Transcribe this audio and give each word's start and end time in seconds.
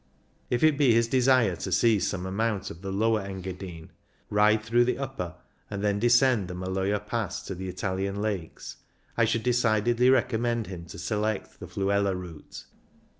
If 0.49 0.63
it 0.63 0.79
be 0.79 0.91
his 0.95 1.07
THE 1.09 1.19
FLUELA 1.19 1.19
57 1.19 1.19
desire 1.45 1.55
to 1.57 1.71
see 1.71 1.99
some 1.99 2.25
amount 2.25 2.71
of 2.71 2.81
the 2.81 2.91
Lower 2.91 3.21
Engadine, 3.21 3.91
ride 4.31 4.63
through 4.63 4.85
the 4.85 4.97
Upper, 4.97 5.35
and 5.69 5.83
then 5.83 5.99
descend 5.99 6.47
the 6.47 6.55
Maloja 6.55 6.99
Pass 6.99 7.43
to 7.43 7.53
the 7.53 7.69
Italian 7.69 8.19
Lakes, 8.19 8.77
I 9.15 9.25
should 9.25 9.43
decidedly 9.43 10.09
recommend 10.09 10.65
him 10.65 10.85
to 10.85 10.97
select 10.97 11.59
the 11.59 11.67
Fluela 11.67 12.15
route. 12.15 12.65